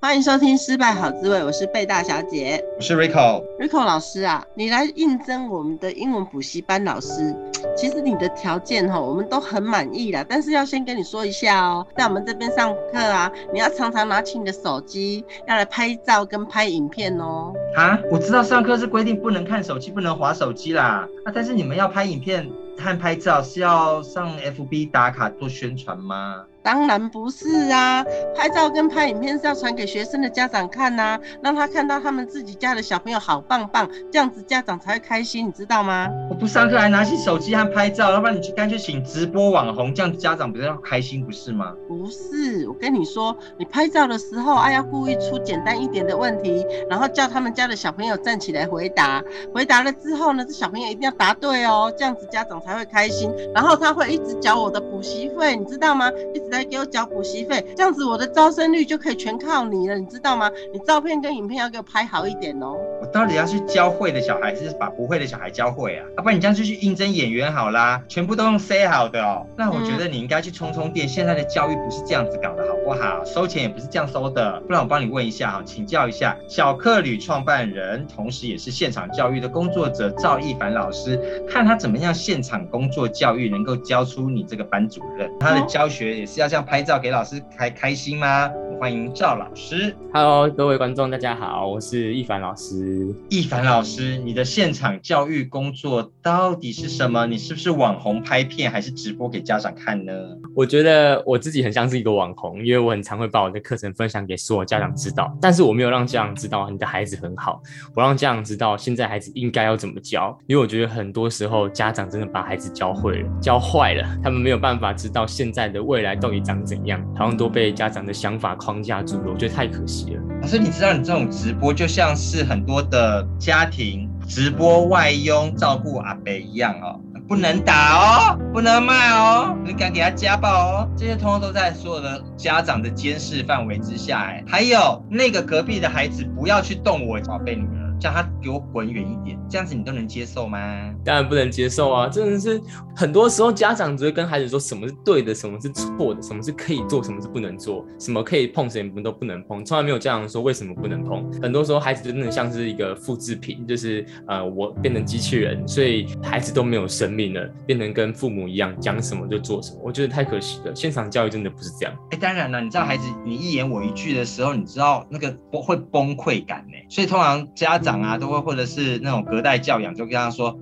[0.00, 3.42] 欢迎收听《失败好滋味》，我是贝大小姐，我是 Rico。
[3.58, 7.34] Rico 老师啊，你来应征我们的英文补习班老师，
[7.76, 10.24] 其实你的条件哈，我们都很满意啦。
[10.28, 17.52] 但是要先跟你说一下哦，在我们这边上课啊，你要常常拿起你的手机，要来拍照跟拍影片哦。
[17.74, 21.08] 啊，我知道上课是规定不能看手机，不能划手机啦。
[21.24, 26.44] 啊，但是你们要拍影片和拍照是要上 FB 打卡做宣传吗？
[26.62, 28.04] 当然不是啊，
[28.36, 36.08] 拍照跟拍影片是要传给学生的家长看呐、啊，让他看到他们自己家的小朋友好棒棒，这样子家长才会开心，你知道吗？
[36.28, 41.72] 我不上课还拿起手机和拍照，要不然你去干脆请直播网红，这样子家长比较开心，不是吗？
[41.86, 49.22] 不是，我跟你说，你拍照的时候啊，要故意出简单一点的问题，然后叫他们家的小朋友站起来回答，
[49.54, 56.10] 回答了之后呢，这小朋友一定要答对哦，这样子家长才会开心，然后他会一直缴我的补习费，你知道吗？
[56.34, 56.68] 一直在。
[56.68, 60.50] 给我交补习费，这样子我的招生率就可以全靠你了，你知道吗？
[60.70, 62.76] 你照片跟影片要给我拍好一点哦。
[63.00, 66.04] 我到底要去教会的小孩，还是把不会的小孩教会啊？
[66.18, 69.46] 要不然你这样就去应征演员好啦，全部都用 say 好的哦。
[69.56, 71.08] 那我觉得你应该去充充电。
[71.08, 73.24] 现在的教育不是这样子搞的，好不好？
[73.24, 74.60] 收钱也不是这样收的。
[74.66, 85.30] 不然我帮你问一下哈，请教一下小客旅创办人，同时也是现场教育的工作者赵一凡老师，看他怎么样现场工作教育能够教出你这个班主任。
[85.40, 86.48] 他的教学也是要。
[86.48, 88.50] 这样拍照给老师开开心吗？
[88.80, 89.92] 欢迎赵老师。
[90.14, 93.12] Hello，各位观众，大家好，我是易凡老师。
[93.28, 97.26] 易凡老师，你的现场教育工作到底是什么？
[97.26, 100.12] 你是不是网红拍片，还是直播给家长看呢？
[100.54, 105.36] 我觉得我自己很像是一个网红，因为我很常会把我的课程分享给所有家长知道。
[105.40, 107.60] 但是我没有让家长知道你的孩子很好，
[107.96, 110.38] 我让家长知道现在孩子应该要怎么教。
[110.46, 120.22] 因为我觉得很多时候家长真的把孩子教会了，教坏了，他们没有办法知道现在的未来到底长怎样，好像都被家长的想法框架住了，我觉得太可惜了。
[120.42, 134.18] 老师，你知道你这种直播就像是很多的家庭直播外佣照顾阿北一样哦，不能打哦，不能骂哦，你敢给他家暴哦，这些通通都在所有的家长的监视范围之下。
[134.18, 137.77] 哎，还有那个隔壁的孩子不要去动我宝贝女儿。
[137.98, 140.58] 叫他给我滚远一点，这样子你都能接受吗？
[141.04, 142.08] 当然不能接受啊！
[142.08, 142.60] 真的是
[142.94, 151.30] 很多时候家长只会跟孩子说什么是对的，什么是错的，什么是可以做，什么是不能做，什么可以碰，什么都不能碰，从来没有家长说为什么不能碰。
[151.42, 159.80] 很多时候孩子真的像是一个复制品，就是呃我变成机器人，所以孩子都没有生命了，变成跟父母一样讲什么就做什么。
[159.82, 161.94] 我觉得太可惜了，现场教育真的不是这样。
[162.10, 166.74] 哎，当然了，你知道孩子你一言我一句的时候，你知道那个不会崩溃感呢？
[166.88, 167.87] 所以通常家长。
[167.88, 170.58] 长啊，都会或者是那种隔代教养，就跟他说，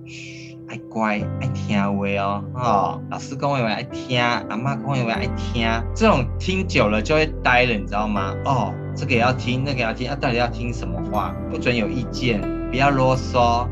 [0.69, 8.33] 爱乖爱听话哦，哦，老师跟我话爱听，阿妈跟我话爱听，这种听久了就会呆了，你知道吗？
[8.45, 11.35] 哦，这个也要听，那个也要听，啊，到底要听什么话？
[11.51, 13.67] 不准有意见，不要啰嗦。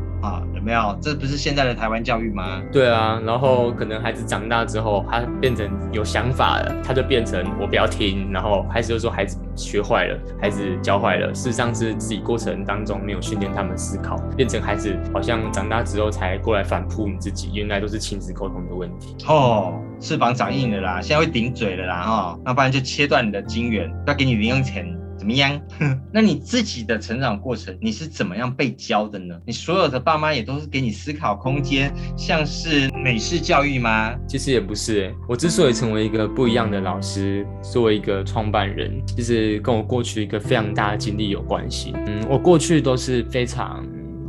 [0.66, 0.98] 没有？
[1.00, 2.60] 这不是现在的台湾教育吗？
[2.72, 11.32] 对啊，然后可能孩子长大之后，他变成有想法了，他就变成我不要听，然后孩子就说孩子学坏了，孩子教坏了。
[11.32, 19.14] 事实上是自己过程当中没有训练他们思考，变成孩子好像长大之后才过来反扑你自己，原来都是亲子沟通的问题。
[19.28, 24.84] 哦，翅膀长硬了啦，现在会顶嘴了啦，哈、哦，那不然就切断你的金源，要给你零用钱。
[25.26, 25.60] 怎么样？
[26.14, 29.34] 那你自己的成长过程，你是怎么样被教的呢？
[29.44, 34.14] 你所有的爸妈也都是给你思考空间，像是美式教育吗？
[34.28, 35.12] 其实也不是。
[35.28, 41.92] 我之所以成为一个不一样的老师，作为一个创办人，其实跟我过去一个非常大的经历有关系。
[42.06, 43.84] 嗯，我过去都是非常。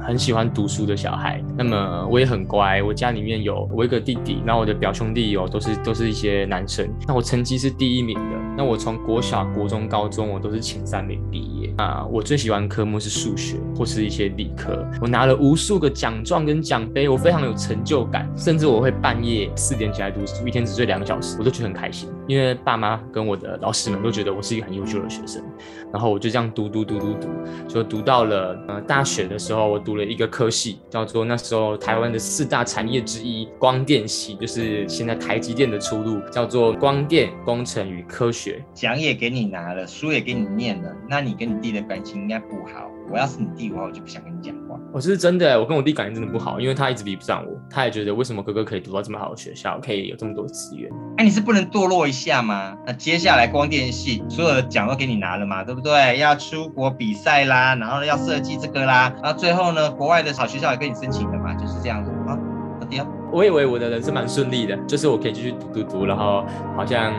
[0.08, 2.82] 很喜欢读书的小孩，那么我也很乖。
[2.82, 6.90] 我家里面有我一个弟弟，然后我的表兄弟有都是都是一些男生。
[7.06, 8.38] 那我成绩是第一名的。
[8.58, 12.06] 那我从国小、国中、高中我都是前三名毕业啊。
[12.06, 14.88] 我最喜欢科目是数学或是一些理科。
[15.02, 18.26] 我拿了无数个奖状跟奖杯，我非常有成就感。
[18.38, 22.08] 甚至我会半夜四点起来读书，一天只睡两个小时，我都觉得很开心。
[22.28, 25.44] 因为爸妈跟我的老师们都觉得我是一个很优秀的学生。
[25.92, 27.28] 然后我就这样读读读读读，
[27.68, 29.98] 就读到了呃大学的时候，我读。
[29.98, 38.64] 了一个科系，叫做那时候台湾的四大产业之一光电系，就是现在台积电的出路，叫做光电工程与科学。
[38.76, 42.92] 奖也给你拿了，书也给你念了，那你跟你弟的感情应该不好。
[43.10, 44.56] 我要是你弟的话，我就不想跟你讲
[44.98, 50.92] 我是真的，我跟我弟感情真的不好，因为他一直比不上我，他也觉得为什么哥哥可以读到这么好的学校，可以有这么多资源。
[51.18, 52.76] 哎，你是不能堕落一下吗？
[52.84, 56.18] 那接下来光电系所有的奖都给你拿了嘛，对不对？
[56.18, 62.36] 要出国比赛啦，然后要设计这个啦，然后最后呢，国外的好学校也跟你申请的嘛，就是这样子啊。
[62.80, 66.44] 好的，我以为我的人生蛮顺利的，就是我可以继续读读读，然后
[66.76, 67.14] 好像。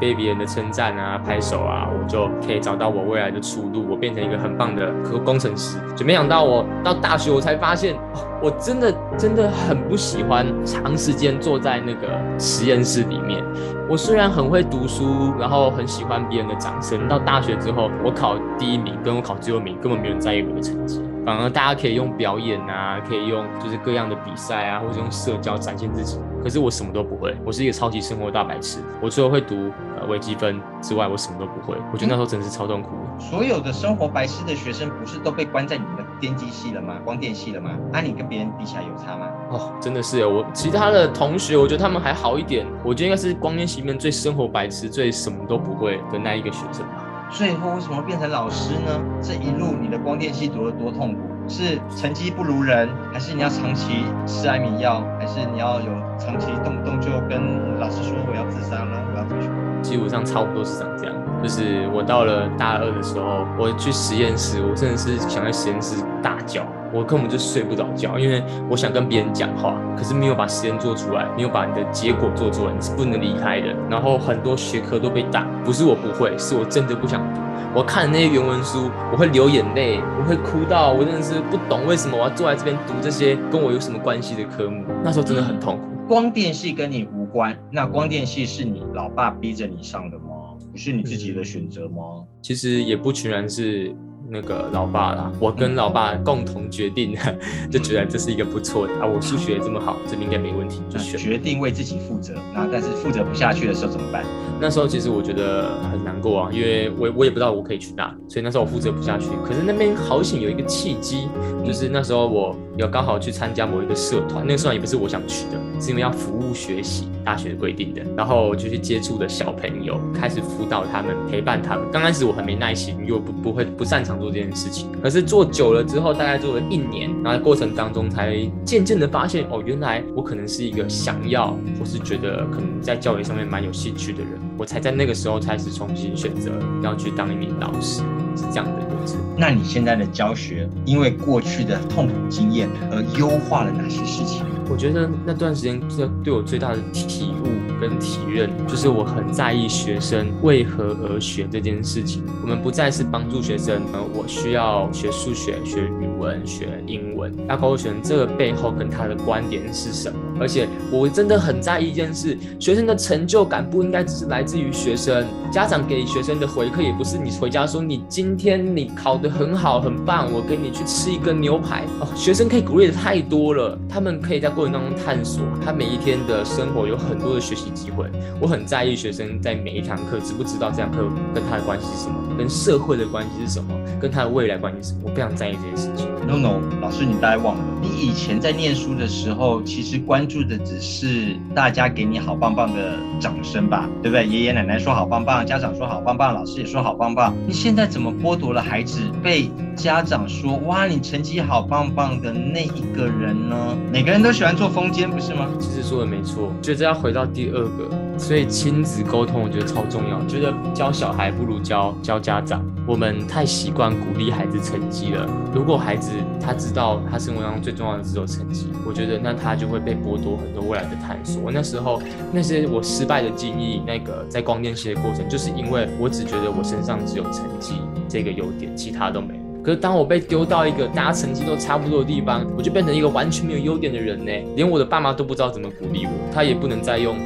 [0.00, 3.86] 被别人的称赞啊，拍手啊，我就可以找到我未来的出路。
[3.88, 4.92] 我变成一个很棒的
[5.24, 5.78] 工程师。
[5.96, 7.96] 就没想到我到大学，我才发现，
[8.42, 12.08] 我真的真的很不喜欢长时间坐在那个
[12.38, 13.42] 实验室里面。
[13.88, 17.08] 我虽然很会读书，然后很喜欢别人的掌声。
[17.08, 21.02] 到大学之后，我考第一名，跟我考最后名，根本没有人在意我的成绩。
[21.28, 26.18] 反而大家可以用表演啊，可以用就是各样的比赛啊，或者用社交展现自己。
[26.42, 28.78] 可是我什么都不会，我是一个超级生活大白痴。
[28.98, 29.70] 我除了会读
[30.00, 31.76] 呃微积分之外，我什么都不会。
[31.92, 32.92] 我觉得那时候真的是超痛苦。
[33.18, 36.94] 所有的生活白痴的学生，不是都被关在你们的电机系了吗？
[37.04, 37.72] 光电系了吗？
[37.92, 39.28] 那、啊、你跟别人比起来有差吗？
[39.50, 42.66] 哦，真的是我其他的同学，我觉得他们还好一点。
[42.82, 47.04] 我觉得应该是光电系里面最生活白痴、最什么都不会的那一个学生吧。
[47.30, 49.00] 最后为什么变成老师呢？
[49.22, 51.20] 这一路你的光电系读得多痛苦？
[51.48, 59.48] 是成绩不如人，还是你要长期吃安眠药，还是你要有长期动不动就跟老师说我要自杀了，我要退学？
[59.80, 61.14] 基本上差不多是长这样。
[61.40, 73.68] 就是我到了大二的时候，我去实验室，我真的是想在实验室大叫，我根本就睡不着觉，因为我想跟别人讲话，可是没有把实验做出来，没有把你的结果做出来，你是不能离开的。
[73.88, 77.40] 然后很多学科都被打，不是我不会，是我真的不想读。
[77.72, 84.84] 我看那些原文书，我会流眼泪，我会哭到我真的是不懂为什么我要坐在这边读这些跟我有什么关系的科目。
[85.04, 85.84] 那时候真的很痛苦。
[86.06, 90.56] 光电系跟你无关，那光电系是你老爸逼着你上的吗？
[90.72, 92.24] 不是你自己的选择吗？
[92.42, 93.94] 其实也不全然是。
[94.30, 97.38] 那个老爸啦，我跟老爸共同决定的，
[97.70, 99.06] 就觉得这是一个不错的啊。
[99.06, 101.18] 我数学这么好，这应该没问题，就选。
[101.18, 104.24] 决定为自己负责，那但是负责不下去的时候怎么办？
[104.60, 109.26] 那时候其实我觉得很难过啊，因为我我也不知道我可以去哪，所以那时候我负责不下去。
[109.44, 111.28] 可是那边好险有一个契机，
[111.64, 118.02] 就是那时候我有刚好去参加某一个社团，那个社团也不是我想去的，是因为要服务学习，大学规定的。
[118.16, 121.84] 然后就去接触的小朋友，开始辅导他们，陪伴他们。
[121.90, 124.18] 刚开始我很没耐心，又不不会不擅长。
[124.18, 136.50] 做这件事情，可是做久了之后，大概做了一年，然后过程当中才渐渐的发现，哦，原来我可能是一个想要，或是觉得可能在教育上面蛮有兴趣的人，我才在那个时候开始重新选择
[136.82, 138.02] 要去当一名老师，
[138.36, 139.16] 是这样的过程。
[139.36, 144.44] 那你现在的教学，因为过去的痛苦经验而优化了哪些事情？
[144.68, 147.46] 我觉得那段时间这对我最大的体悟
[147.80, 152.22] 跟体认，就是我很在意学生为何而学这件事情。
[152.42, 160.18] 我们不再是帮助学生，呃，我需要学数学、学语文、学英文，要告诉学生这个背后跟他的观点是什么。
[160.40, 172.08] 而且我真的很在意一件事，学生的成就感不应该只是来自于学生，家长给学生的回馈也不是你回家说你今天你考得很好很棒，我跟你去吃一个牛排哦。
[172.14, 174.48] 学生可以鼓励的太多了，他们可以在。
[174.58, 178.06] 过程当中探索，他每一天的生活有很多的学习机会。
[178.40, 185.00] 我很在意学生在每一堂课知不知道这堂课跟他的关系是什么，跟社会的关系是什么，跟他的未来关系是什么。
[185.04, 186.06] 我非常在意这件事情。
[186.26, 194.26] No No，老师你大概忘了，你以前在念书的时候，其实关注的只是大家给你好棒棒的掌声吧，对不对？
[194.26, 197.34] 爷爷奶奶说好棒棒，家长说好棒棒，老师也说好棒棒。
[197.46, 203.56] 你现在怎么剥夺了孩子被家长说哇你成绩好棒棒的那一个人呢？
[203.90, 204.48] 每个人都喜欢。
[204.58, 205.46] 做风间不是吗？
[205.60, 210.24] 其实说的没错，觉得要回到第二个，所以亲子沟通我觉得超重要。
[210.26, 215.28] 觉得教小孩不如教教家长，我们太习惯鼓励孩子成绩了。
[215.54, 216.10] 如果孩子
[216.40, 221.50] 他知道他生活当中最重要的只有成绩，我觉得那他就会被剥夺很多未来的探索。
[221.50, 222.00] 那时候
[222.32, 227.74] 那些我失败的经历，那个在光电系的过程，就是因为我只觉得我身上只有成绩
[228.08, 229.40] 这个优点，其他都没。
[229.60, 234.32] 可是当我被丢到一个大家成绩都差不多的地方，我就变成一个完全没有优点的人呢。
[234.56, 237.16] 连我的爸妈都不知道怎么鼓励我，他也不能再用。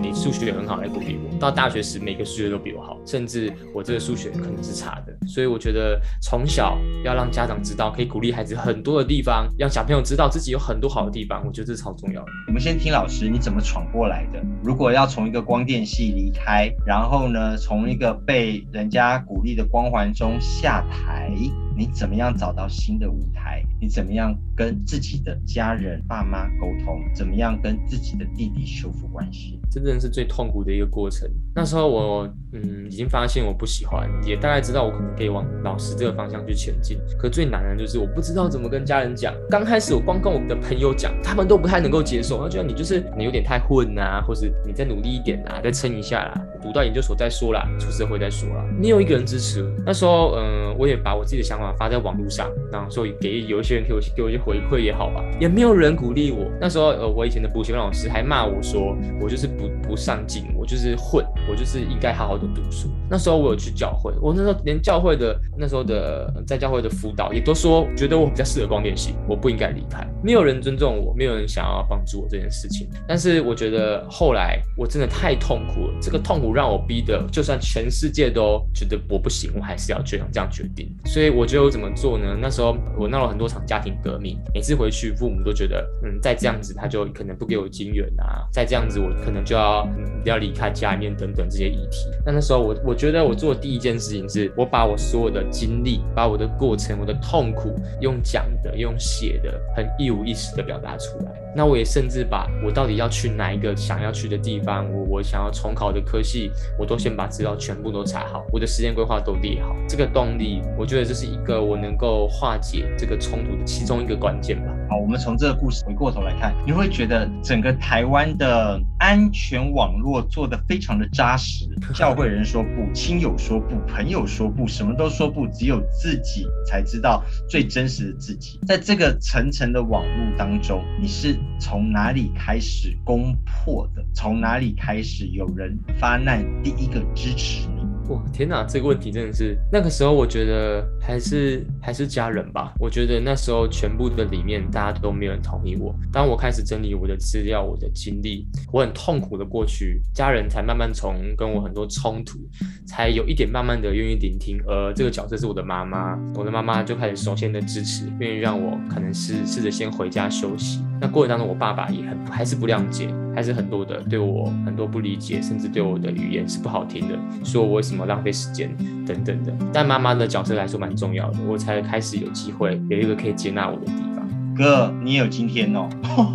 [0.00, 5.16] 你数学很好来鼓励我，到大学时每个数学都比我好，甚至我这个数学可能是差的。
[5.26, 12.28] 所以我觉得从小要让家长知道，可以鼓励孩子很多的地方，让小朋友知道自己有很多好的地方，我觉得这是超重要的。
[12.48, 14.42] 我们先听老师你怎么闯过来的？
[14.62, 21.30] 如果要从一个光电系离开，然后呢，从一个被人家鼓励的光环中下台，
[21.76, 23.62] 你怎么样找到新的舞台？
[23.78, 26.98] 你怎么样跟自己的家人、爸妈沟通？
[27.14, 29.55] 怎么样跟自己的弟弟修复关系？
[29.70, 31.28] 真正是最痛苦的一个过程。
[31.54, 36.98] 那时候我嗯已经发现我不喜欢，也大概知道我可能可以往老师这个方向去前进。
[37.18, 39.34] 可最难的就是我不知道怎么跟家人讲。
[39.50, 48.64] 刚开始我光跟我的朋友讲，他们都不太能够接受，他觉得你就是你有点太混啊，或是你再努力一点啊，再撑一下啦，读到研究所再说啦，出社会再说啦。
[48.78, 56.50] 没有一个人支持，那时候嗯我也把我自己的想法发在网络上，然后所以给有一些人给我给我一些回馈也好吧，也没有人鼓励我。
[56.60, 62.88] 那时候呃我以前的补习班老师还骂我说我就是不不上进，我就是混，我就是应该好好的读书。
[63.08, 70.06] 那时候我有去教会，我那时候连教会的那时候的在教会的辅导也都说觉得我比较适合光电系，我不应该离开。
[70.22, 72.88] 没有人尊重我，没有人想要帮助我这件事情。
[73.06, 80.92] 但是我觉得后来我真的太痛苦了，这个痛苦让我逼得，就算全世界都觉得我不行，我还是要这样这样决定。
[81.04, 82.36] 所以我觉得我怎么做呢？
[82.40, 89.88] 那时候我闹了很多场家庭革命，每次回去父母都觉得，嗯，再这样子他就可能不给我金援啊，再这样子我可能就要、
[90.24, 92.10] 要离开家里面等等这些议题。
[92.24, 101.45] 那那时候我我觉得我做第一件事情是我把我所有的经历，把我的过程、我的痛苦用讲的、用写的，很一五一十的表达出来。
[101.56, 109.74] 那我也甚至把我到底要去哪一个想要去的地方，我我想要重考的科系，我都先把资料全部都查好，我的时间规划都列好。
[109.88, 114.72] 这个动力，我觉得这是一个我能够化解这个冲突的其中一个关键吧。
[114.90, 121.66] 好，我们从这个故事回过头来看，你会觉得整个台湾的安全网络做得非常的扎实。
[121.94, 128.60] 教会人说不，亲友说不，朋友说不，什么都说不，只有自己才知道最真实的自己。
[128.66, 134.04] 在这个层层的网络当中，你是从哪里开始攻破的？
[134.12, 137.82] 从哪里开始有人发难，第一个支持你？
[138.10, 142.74] 哇，天哪，这个问题真的是那个时候，我觉得还是还是家人吧。
[142.78, 145.94] 我觉得那时候全部的里面，大家都没有人同意我。
[146.12, 152.38] 当我开始整理我的资料、我的经历，我很痛苦的过去，家人才慢慢从跟我很多冲突，
[152.86, 154.58] 才有一点慢慢的愿意聆听。
[154.66, 160.84] 而这个角色是我的妈妈，我的妈妈就开始首先的支持，愿意让我可能是试着先回家休息。
[161.00, 168.68] 那过程当中，我爸爸也很还是不谅解，还是很多的对我很多不理解，甚至对我的语言是不好听的，说我为什么让费时间
[169.06, 169.54] 等等的。
[169.72, 174.28] 但妈妈的角色来说蛮重要的，我才开始有机会有一个可以接纳我的地方。
[174.56, 175.88] 哥，你也有今天哦，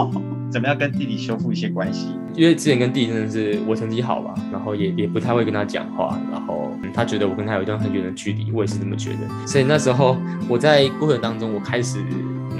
[0.49, 2.07] 怎么样跟弟弟修复一些关系？
[2.33, 9.45] 因为之前跟弟弟真的是我成绩好吧，然后也也不太会跟他讲话，然后、嗯、他觉得我跟他有一段很远的距离，我也是这么觉得。
[9.45, 10.15] 所以那时候
[10.47, 11.99] 我在过程当中，我开始。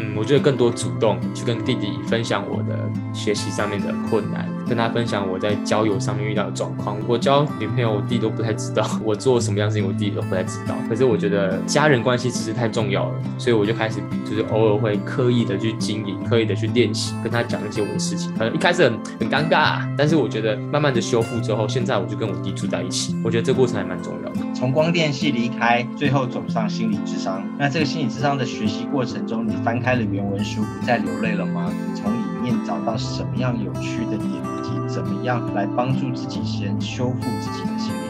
[0.02, 6.98] 嗯，我觉得更多主动去跟弟弟分享我的学习上面的困难，跟他分享我在交友上面遇到的状况。
[7.08, 10.76] 我交女朋友，我弟都不太知道；我做什么样事情，我弟都不太知道。
[10.90, 18.34] 可是我觉得家人关系其实太重要了，所以我就开始就是偶尔会刻意的去经营，刻意的去练习，跟他讲一些我的事情。
[18.38, 23.16] 可能一开始很很尴尬，但是我觉得慢慢的修复之后，现在我就跟我弟住在一起。
[23.24, 24.40] 我觉得这过程还蛮重要的。
[24.54, 27.44] 从光电系离开，最后走上心理智商。
[27.58, 31.72] 那这个心理智商的学习过程中，你翻开了原文书，不再流泪了吗？
[31.88, 38.02] 你从里面找到什么样有趣的点，以及怎么样来帮助自己先修复自己的心灵？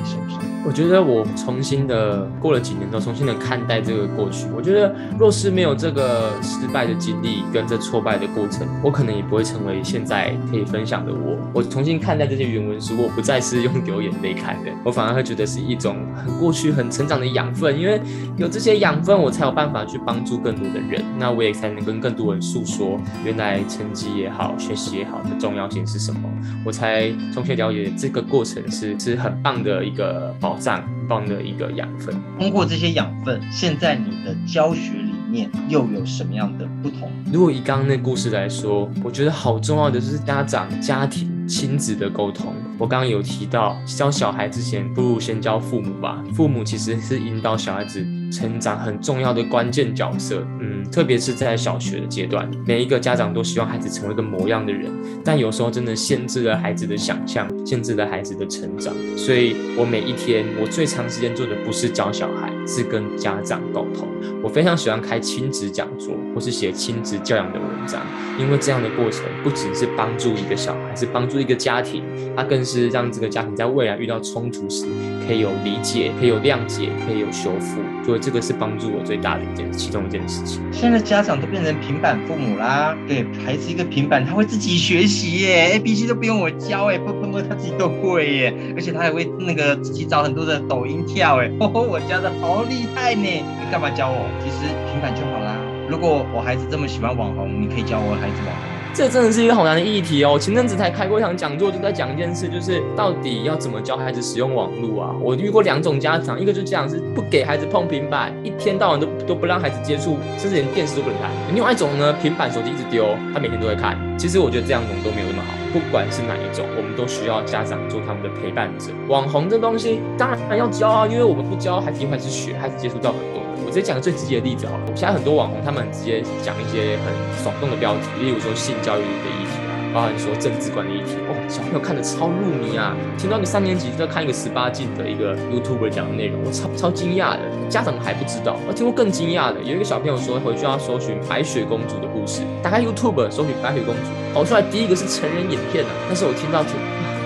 [0.66, 4.48] 我觉得我重新的过了几年之后，重新的看待这个过去。
[4.56, 11.38] 我觉得若是没有这个失败的经历跟这挫败的过程，我可能也不会成为现在可以分享的我。
[11.54, 17.78] 我重新看待这些原文书，我不再是用流眼泪看的，我反而会觉得是一种很过去很成长的养分。
[17.80, 18.00] 因为
[18.38, 26.22] 有这些养分，我才有办法去帮助更多的人，那我也才能跟更多人诉说，原来成绩也好，学习也好的重要性是什么。
[26.64, 32.16] 我才重新了解这个过程是是很棒的一个绽放的一个养分。
[32.40, 37.12] 通过这些养分，现在你的教学理念又有什么样的不同？
[37.32, 42.54] 如果以刚刚那故事来说，我觉得好重要的就是家长、家庭、亲子的沟通。
[42.78, 46.24] 我刚刚有提到，教小孩之前，不如先教父母吧。
[46.34, 50.46] 父母其实是引导小孩子成长很重要的关键角色。
[50.60, 54.90] 嗯，特别是在小学的阶段，每一个家长都希望孩子成为一个模样的人，
[55.24, 58.94] 但有时候真的限制了孩子的想象，限制了孩子的成长。
[59.18, 64.08] 所以我每一天，我最长时间做的不是教小孩，是跟家长沟通。
[64.42, 68.02] 我非常喜欢开亲子讲座，或是写亲子教养的文章，
[68.40, 72.04] 因为这样的过程不只是帮助一个小孩，是帮助一个家庭，
[72.36, 74.86] 它更是让这个家庭在未来遇到冲突时，
[75.28, 77.82] 可以有理解，可以有谅解，可以有修复。
[78.04, 80.62] 所以这个是帮助我最大的一件，其中一件事情。
[80.72, 94.28] 现在家长都变成平板父母啦，给孩子一个平板，他会自己学习耶，A B C 都不用我教哎，不不不，他自己都会耶，而且他还会那个自己找很多的抖音跳哎，哦，我教的好厉害呢，你干嘛教我？
[94.40, 95.58] 其实平板就好啦。
[95.90, 98.81] 如果我孩子这么喜欢网红，你可以教我孩子网红。
[98.94, 100.38] 这真的是一个好难的议题哦。
[100.38, 105.16] 前阵子才开过一场讲座，就在讲一件事，就是到底要怎么教孩子使用网络啊？
[105.22, 111.32] 我遇过两种家长，一个就这样是不给孩子碰平板，一天到晚都都不让孩子接触，甚至连电视都不能看。
[111.54, 113.98] 另外一种呢，平板手机一直丢，他每天都会看。
[114.20, 115.54] 其实我觉得这样种都没有那么好。
[115.72, 118.92] 不管是哪一种，我们都需要家长做他们的陪伴者。
[119.08, 123.41] 网红这东西当然要教啊，因为我们不教，孩子一会是学，孩子接触到很多。
[123.66, 127.14] 我直接讲个最直接的例子好了，现在很多网红他们直接讲一些很
[127.44, 132.96] 耸动的标题，例如说性教育的议题啊，包含说政治观的议题，哦，小朋友看得超入迷啊。
[133.18, 138.58] 听到一个三年级就在看一个十八禁的一个 YouTuber 讲的内容，我超超惊讶的，家长还不知道。
[138.68, 145.92] 我听过更惊讶的，有一个小朋友说回去要搜寻白雪公主的故事，打开 YouTube 搜寻白雪公主，跑出来第一个是成人影片啊。
[146.08, 146.74] 但是我听到听，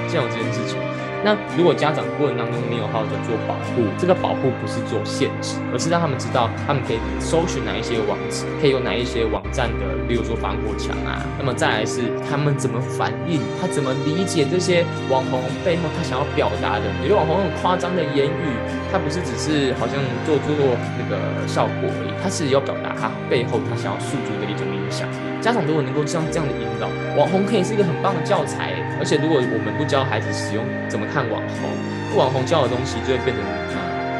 [0.07, 0.84] 竟然有这件事情。
[1.25, 11.25] 那如果家长过程当中没有好好的做保护，这个保护不是做限制，而是让他们知道他们可以搜寻哪一些网址，可以有哪一些网站的，比如说防火墙啊。
[11.39, 16.86] 那么再来是他们怎么反应，他怎么理解这些网红背后他想要表达的。
[17.01, 18.46] 有些网红很夸张的言语，
[18.94, 19.98] 他不是只是好像
[20.29, 20.53] 做做
[21.01, 21.17] 那个
[21.50, 25.10] 效果而已，他是要表达他背后他想要诉诸的一种影响。
[25.41, 26.86] 家长如果能够像这样的引导，
[27.17, 28.75] 网红可以是一个很棒的教材。
[28.99, 31.69] 而且如果我们不教孩子使用怎么看网红，
[32.17, 33.43] 网红教的东西就会变成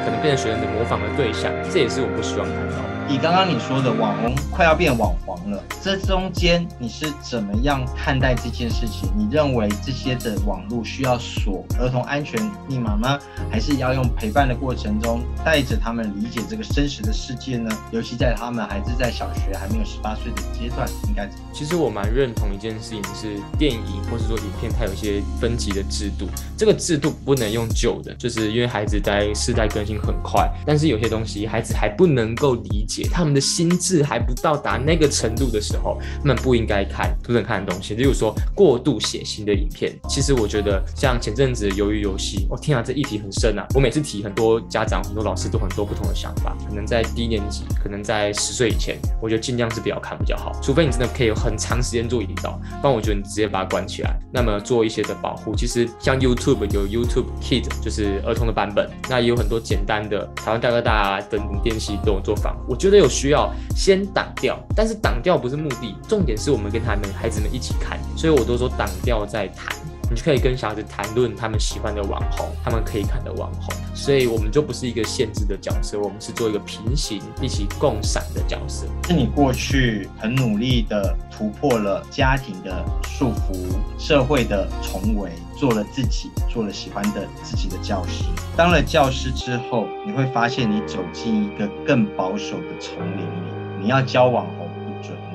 [0.04, 3.05] 可能变成学生的模仿的对象，这也是我不希望看到的。
[3.08, 9.08] 以刚刚你说的网红快要变网黄了，这中间你是怎么样看待这件事情？
[9.16, 13.20] 你认为这些的网络需要锁儿童安全密码吗？
[13.52, 17.70] 还是要用陪伴的过程中带着他们理解这个真实的世界呢？
[17.92, 21.30] 尤其在他们还是在小学还没有十八岁的阶段，应该？
[21.54, 32.95] 其实我蛮认同一件事情是电影或是说影片，它有一些分级的制度，这个制度不能用旧的，就是因为孩子在世代更新很快，但是有些东西孩子还不能够理解。
[33.04, 37.96] 他们的心智还不到达那个程度的时候，他们不应该看不能看的东西。
[37.96, 43.66] 例如说过度血腥的影片，其实我觉得像前阵子鱿鱼游戏，我、天啊，这议题很深啊！
[43.74, 46.56] 我每次提，很多家长、很多老师都很多不同的想法。
[46.68, 50.52] 可能在低年级，可能在十岁以前，我觉得尽量是不要看比较好。
[50.62, 55.56] 除非你真的可以有很长时间做引导，不然我觉得你直接把它关起来，那么做一些的保护。
[55.56, 62.56] 其实像 YouTube 有 YouTube Kid，就是儿童的版本，那也有很多简单的台湾大哥大等等电器都有做法。
[62.68, 69.76] 我觉得有需要先挡掉，但是挡掉不是目的，重点是我们跟他们孩子们一起看，所以我都说挡掉再谈。
[70.10, 78.86] 你就可以跟小孩子谈论他们喜欢的网红，他们可以看的网红，所以我们就不是一个限制的角色，我们是做一个平行、一起共赏的角色。
[79.08, 83.56] 是你过去很努力的突破了家庭的束缚、
[83.98, 88.26] 社会的重围，做了自己，做了喜欢的自己的教师。
[88.56, 94.65] 当了教师之后，你会发现你走进一个更保守的丛林里，你要教网红。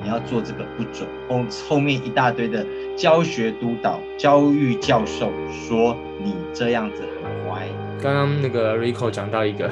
[0.03, 7.67] 你要做这个不准，后后面一大堆的教学督导、教育教授说你这样子很乖。
[8.01, 9.69] 刚刚那个 Rico 讲到一个，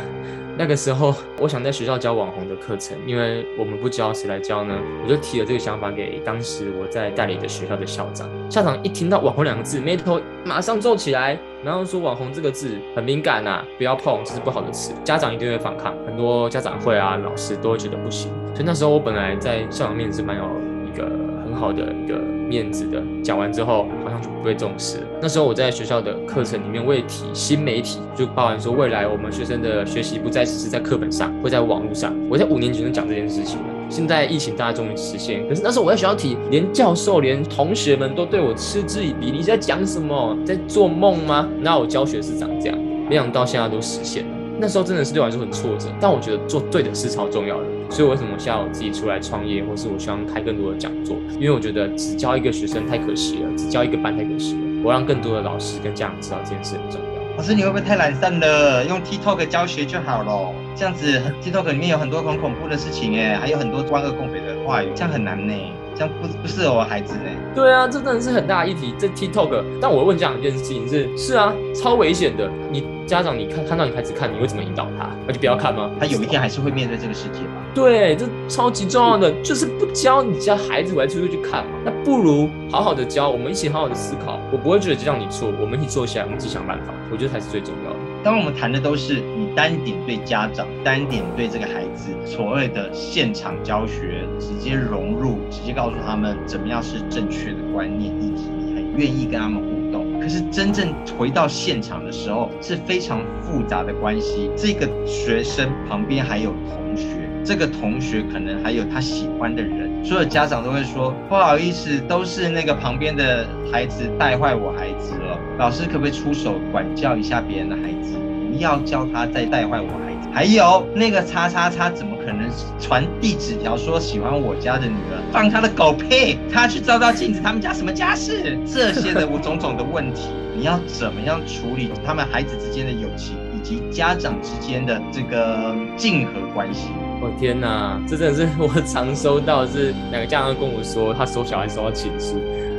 [0.55, 4.77] 那个时候我想在学校教网红的课程，因为我们不教，谁来教呢？
[5.03, 8.29] 我就提了这个想法给当时我在代理的学校的校长。
[8.51, 18.31] 校长一听到网红两个字，眉头马上皱起来，然后说网红这个字很敏感呐，不要碰，这是不好的词，家长一定会反抗，很多家长会啊、老师都会觉得不行。
[18.53, 20.43] 所以那时候我本来在校长面前是蛮有
[20.87, 21.05] 一个
[21.43, 24.99] 很好的一个面子的，讲完之后好像就不被重视。
[25.21, 32.15] 那时候我在学校的课程里面，我也提新媒体，就包含说未来我们学生的学习不再只是在课本上，会在网络上。
[32.29, 33.78] 我在五年级就讲这件事情了。
[33.89, 39.31] 现在疫情大家终于实现，可是那时候我在学校体，连教授、连同学们都对我嗤之以鼻。
[39.31, 40.37] 你在讲什么？
[40.45, 41.49] 在做梦吗？
[41.59, 42.77] 那我教学是长这样，
[43.09, 44.29] 没想到现在都实现了。
[44.61, 51.15] 那时候真的是对我来说很挫折，但我觉得做对的事超重要的，所以为什么现在我自己出来创业，或是我希望开更多的讲座？
[51.39, 54.59] 因为我觉得只教一个学生太可惜了，只教一个班太可惜了。
[54.83, 57.18] 我让更多的老师跟家长知道这件事很重要。
[57.37, 58.83] 老师，你会不会太懒散了？
[58.85, 65.53] 用 TikTok 教学就好了，这样子 TikTok 里面有很多很恐怖的事情哎，还有很多万恶共匪的话语，这样很难呢。
[65.99, 67.29] 这样不不适合我孩子呢？
[67.53, 68.93] 对啊，这真的是很大的议题。
[68.97, 72.49] 这 TikTok，但我问家长一件事情是：是啊，超危险的。
[72.71, 75.09] 你家长，你看看到你孩子看，你会怎么引导他？
[75.27, 75.91] 那就不要看吗？
[75.99, 77.61] 他有一天还是会面对这个世界吧？
[77.75, 81.71] 对，这超级重要的，就是不教你家孩子，我还出去去看嘛。
[81.83, 84.39] 那不如好好的教，我们一起好好的思考。
[84.53, 86.93] 我不会觉得这样你错，我们一起坐下来，我们一起想办法。
[87.11, 87.99] 我觉得才是最重要的。
[88.21, 100.19] 当我们谈的都是你单点对家长，单点对这个孩子，所谓的现场教学，直接融入，直接告诉他们怎么样是正确的观念，以及你很愿意跟他们互动。
[100.19, 104.51] 可是真正回到现场的时候，是非常复杂的关系。
[104.55, 107.07] 这个学生旁边还有同学。
[107.41, 118.17] 这个同学可能还有他喜欢的人，所有家长都会说不好意思，都是那个旁边的孩子带坏我孩子了，老师可不可以出手管教一下别人的孩子，
[118.51, 120.29] 不要教他再带坏我孩子。
[120.33, 128.57] 还有那个叉叉叉怎么可能传递纸条说喜欢我家的女儿，放他的狗屁，他去照照镜子，他们家什么家事？
[128.65, 133.35] 这些的种种的问题，你要怎么样处理他们孩子之间的友情？
[133.55, 136.87] 以及家长之间的这个竞合关系，
[137.21, 142.35] 哦、天哪，这真的是我 常收到，是两个家长跟我说，他收小孩收到情书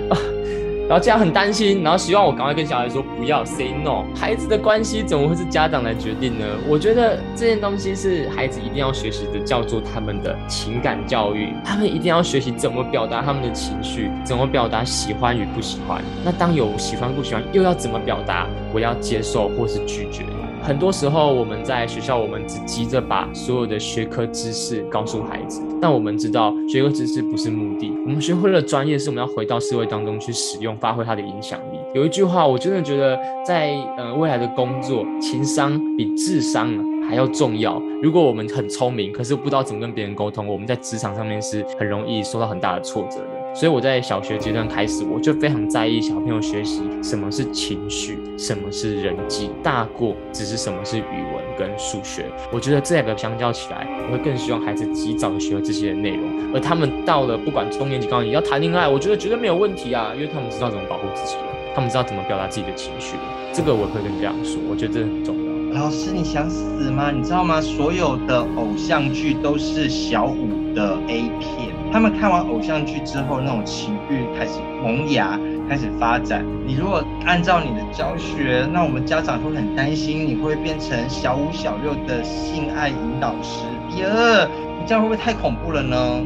[0.08, 0.16] 啊，
[0.88, 4.02] 然后家长很担心，然后希望我赶快跟小孩说不要 say no。
[4.16, 6.46] 孩子的关系怎么会是家长来决定呢？
[6.66, 16.02] 我觉得这件东西是孩子一定要学习的，叫做他们的情感教育，他们一定要学习怎么表达他们的情绪，怎么表达喜欢与不喜欢。
[16.24, 18.46] 那当有喜欢不喜欢，又要怎么表达？
[18.72, 20.24] 我要接受或是拒绝。
[20.62, 27.90] 很多时候，我们在学校，我们只急着把所有的学科知识告诉孩子，但我们知道，学科知识不是目的。
[28.04, 31.78] 我们学会了专业，是我们要回到社会当中去使用，发挥它的影响力。
[31.94, 36.72] 有一句话，我真的觉得在，呃未来的工作，情商比智商
[37.08, 37.82] 还要重要。
[38.02, 43.39] 如果我们很聪明，可是不知道怎么跟别人沟通，我们在职场上面是很容易受到很大的挫折的。
[43.52, 51.02] 所以我在小学阶段开始，我就非常在意小朋友学习什么是情绪，什么是人际，大过只是什么是语
[51.34, 52.26] 文跟数学。
[52.52, 61.34] 我觉得这两个相较起来，我会更希望孩子及早的学会这些内容，而他们到了不管中年级、高年级要谈恋爱，我觉得绝对没有问题啊，因为他们知道怎么保护自己，
[61.74, 63.16] 他们知道怎么表达自己的情绪。
[63.52, 65.50] 这个我会跟家长说，我觉得这很重要。
[65.74, 67.10] 老师，你想死吗？
[67.10, 67.60] 你知道吗？
[67.60, 71.69] 所有的偶像剧都是小五的 A 片。
[71.92, 76.44] 他们看完偶像剧之后，那种情欲开始萌芽，开始发展。
[76.66, 83.64] 你如果按照你的教学，那我们家长会很担心，你会变成小五、小六的性爱引导师。
[83.96, 84.06] 耶，
[84.78, 86.22] 你这样会不会太恐怖了呢？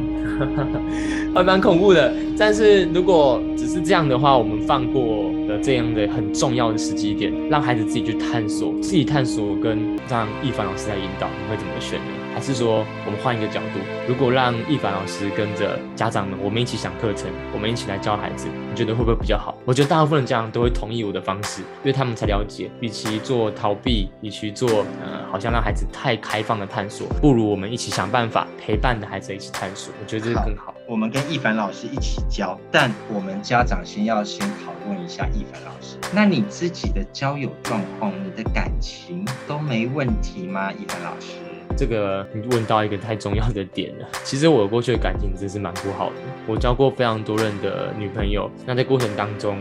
[1.33, 2.13] 还蛮恐怖的。
[2.37, 12.24] 但是如果只是这样的话，我们放过了这样的很重要的时机点，让孩子自己去探索，自己探索跟让易凡老师来引导，你会怎么选呢？
[12.35, 19.57] 还是说，我们换一个角度，如果让易凡老师跟着家长们，我们一起想课程，我们一起来教孩子，你觉得会不会比较好？
[19.63, 30.65] 我觉得大部分的家长都会同意我的方式，因为他们才了解，与其做逃避，与其做呃，好像让孩子太开放的探索，不如我们一起想办法陪伴着孩子一起探索，我觉得这个更好。
[30.65, 40.69] 好，我们跟易凡老师一起教，但我们家长先要先讨论一下易凡老师，那你自己的交友状况，你的感情都没问题吗？
[40.73, 41.44] 易凡老师？
[41.77, 44.07] 这个你问到一个太重要的点了。
[44.23, 46.15] 其实我过去的感情真是蛮不好的，
[46.47, 48.49] 我交过非常多任的女朋友。
[48.65, 49.57] 那在过程当中，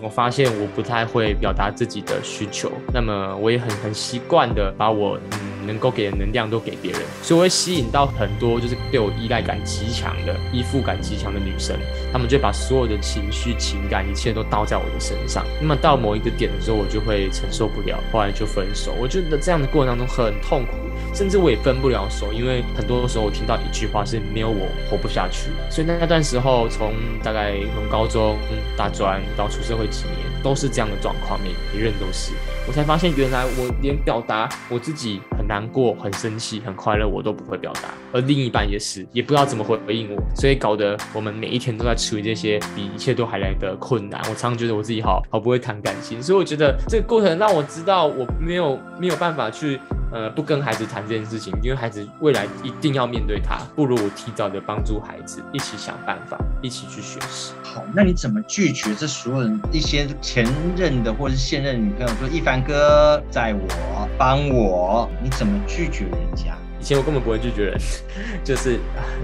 [0.00, 11.76] 我发现我不太会表达自己的需求，那么我也很很习惯的把我嗯能够给的能量都给别人，所以我会吸引到很多就是对我依赖感极强的、依附感极强的女生，
[12.12, 15.44] 她们就把所有的情绪、情感一切都倒在我的身上。
[15.60, 18.94] 那么到某一个点的时候，我就会承受不了，后来就分手。
[19.00, 20.72] 我觉得这样的过程当中很痛苦。
[21.14, 25.48] 甚至我也分不了手，因为很多时候我听到一句话是没有我活不下去。
[25.70, 28.36] 所以那段时候，从大概从高中、
[28.76, 32.32] 大专到出社会几年，都是这样的状况，每一任都是。
[32.66, 44.20] 我才发现，原来我连表达我自己很难过、很生气、很快乐，我都不会表达，而另一半也是，也不知道怎么回回应我，所以搞得我们每一天都在处理这些比一切都还来的困难。
[44.22, 49.80] 我常常觉得我自己好好不会谈感情，所以我觉得这个过程让我知道我没有没有办法去。
[50.10, 57.52] 呃，不跟孩子谈这件事情，因为孩子未来一定要面对他，不如我提早的帮助孩子，一起想办法，一起去学习。
[57.62, 66.56] 好，那你怎么拒绝这所有人一些前任的或者是现任女朋友说，一凡哥在我，帮我，你怎么拒绝人家？
[66.80, 67.78] 以前我根本不会拒绝人，
[68.44, 68.78] 就是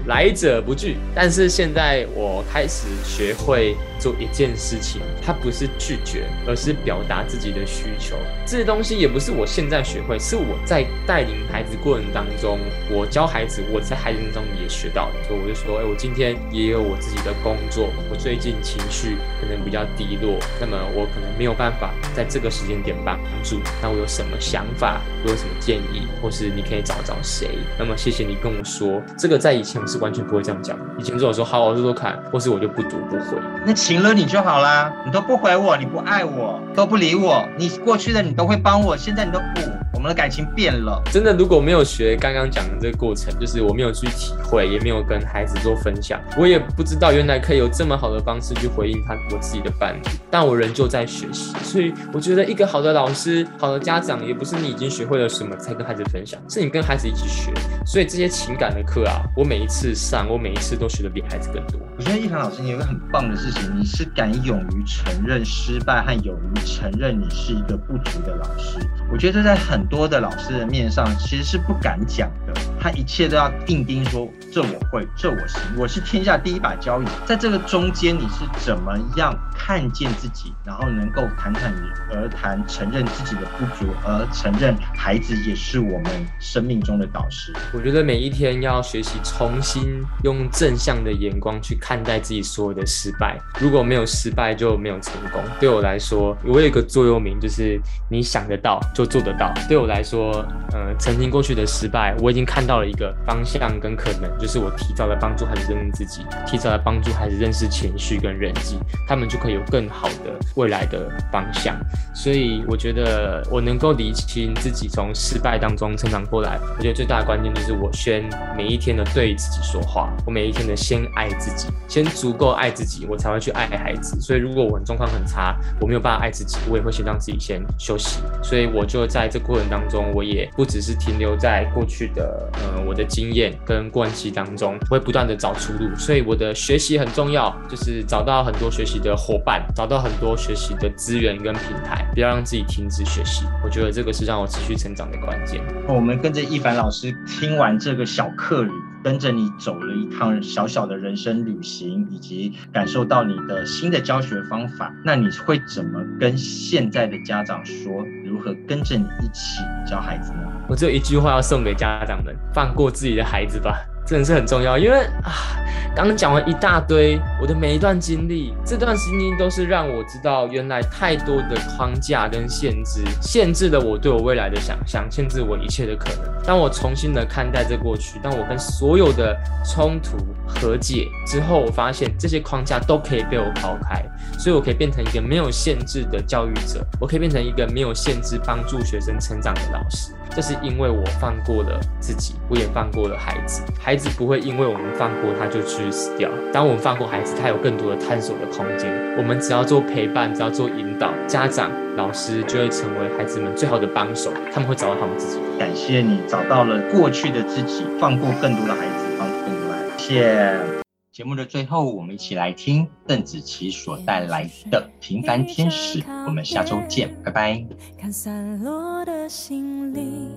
[0.07, 0.97] 来者不拒。
[1.13, 8.15] 但是现在我开始学会做一件事情，它不是拒绝，而是表达自己的需求。
[8.45, 12.59] 这些东西也不是我现在学会，是我在带领孩子过程当中，
[12.91, 15.23] 我教孩子，我在孩子中也学到的。
[15.27, 23.61] 所以我就说，哎，我今天也有我自己的工作，我最近情绪可能比较低落，那么我可能没有办法在这个时间点帮助。
[23.81, 27.44] 那我有什么想法，我有什么建议，或是你可以找找谁？
[27.77, 30.77] 那么谢谢你跟我说，这个在以前我是完全不会这样讲。
[30.97, 33.37] 以前如果说好，我说说看，或是我就不读不回。
[33.65, 39.61] 那请了你就好啦，你都不回我，你不爱我，都不理我，你过去的你都会帮我，现在你都不。
[40.05, 41.01] 们的感情变了。
[41.11, 50.01] 真的，如果没有学刚刚讲的这个过程，就是我没有去体会，也没有跟孩子做分享，我也不知道原来可以有这么好的方式去回应他我自己的伴侣。
[50.29, 57.51] 但我仍旧在学习，所以我觉得一个好的老师、好的家长，也不是你已经学会了什么才跟孩子分享，是你跟孩子一起学。
[57.85, 61.79] 所以这些情感的课啊，我每一次上，我每一次都学的比孩子更多。
[61.97, 68.79] 我觉得一凡老师，你有一个很棒的事情，你是敢勇于承认失败和勇于承认你是一个不足的老师。
[69.11, 72.53] 我觉得在很多的老师的面上，其实是不敢讲的。
[72.85, 77.05] 他一切都要硬钉说，这我会，这我行，我是天下第一把交椅。
[77.25, 81.73] 在这个中间，你是怎么样看见自己，然后能够侃侃
[82.11, 87.51] 而谈，承认自己的不足，而承认孩子也是我们生命中的导师。
[87.73, 93.35] 我觉得每一天要学习重新用正向的眼光去看待自己所有的失败。
[93.59, 95.41] 如果没有失败，就没有成功。
[95.59, 99.51] 对我来说，我有一个座右铭，就是你想得到就做得到。
[99.67, 111.73] 对我来说，呃，曾经过去的失败，我已经看到到了一个方向跟可能，就是我提早来帮助孩子认识自己，提早来帮助孩子认识情绪跟人际，他们就可以有更好的未来的方向。
[112.13, 118.25] 所以我觉得我能够理清自己从失败当中成长过来，我觉得最大的关键就是我先
[118.57, 124.19] 每一天的对自己说话，我每一天的先爱自己，先足够爱自己，我才会去爱孩子。
[124.19, 128.19] 所以如果我状况很差，我没有办法爱自己，我也会先让自己先休息。
[128.43, 135.89] 所以我就在这过程当中，我也不只是停留在过去的呃我的经验跟关系当中，会不断的找出路。
[135.97, 143.45] 所以我的学习很重要，就是找到很多学习的伙伴，找到很多学习的资源跟平台，不要让自己停止学习。
[143.63, 145.61] 我觉得这个是让我持续成长的关键。
[145.87, 148.71] 我们跟着一凡老师听完这个小课旅。
[149.05, 160.39] 跟着你走了一趟小小的人生旅行，以及感受到你的新的教学方法，那你会怎么跟现在的家长说，如何跟着你一起教孩子呢？
[160.67, 163.77] 我只有一句话要送给家长们：放过自己的孩子吧。
[164.05, 165.57] 真的是很重要，因为啊，
[165.95, 176.31] 刚刚讲完一大堆我的每一段经历，这段经历都是让我知道，原来太多的框架跟限制，限制了我对我未来的想象，限制我一切的可能。
[176.45, 184.05] 当我重新的看待这过去，当我跟所有的冲突和解之后，我发现这些框架都可以被我抛开，
[184.37, 190.11] 所以我可以变成一个没有限制的教育者，我可以变成一个没有限制帮助学生成长的老师。
[190.31, 193.61] 这是因为我放过了自己，我也放过了孩子。
[193.79, 196.29] 孩子不会因为我们放过他就去死掉。
[196.51, 198.91] 当我们放过孩子，他有更多的探索的空间。
[199.17, 204.31] 我们只要做陪伴，只要做引导，家长、老师就会成为孩子们最好的帮手。
[204.51, 205.39] 他们会找到他们自己。
[205.57, 209.91] 感谢你找到了过去的自己，放过更多的孩子，帮助更多孩子。
[209.97, 210.74] 谢谢。
[211.15, 216.01] 节目的最后，我们一起来听邓紫棋所带来的《平凡天使》。
[216.27, 217.65] 我们下周见，拜拜。
[217.97, 220.29] 看散落的心灵，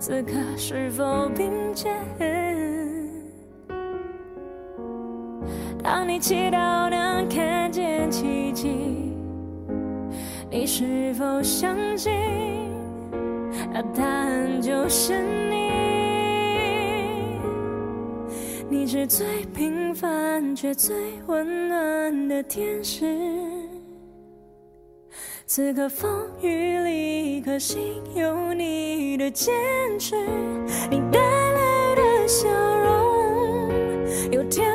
[0.00, 1.94] 此刻是否并肩？
[5.80, 8.68] 当你祈祷能看见奇迹，
[10.50, 12.12] 你是否相信？
[13.72, 16.07] 那答案就是你。
[18.70, 20.94] 你是最平凡却最
[21.26, 23.06] 温暖的天使，
[25.46, 29.54] 此刻风雨里，一颗心有你的坚
[29.98, 30.14] 持，
[30.90, 33.70] 你带来的笑容，
[34.30, 34.70] 有天